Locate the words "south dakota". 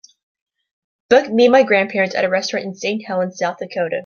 3.37-3.99